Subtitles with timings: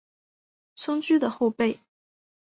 [0.73, 1.79] 松驹的后辈。